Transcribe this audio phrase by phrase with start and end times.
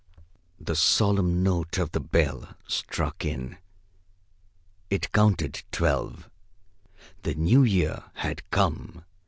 [0.59, 3.57] The solemn note of the bell struck in.
[4.89, 6.27] It counted twelve.
[7.21, 9.05] The new year had come.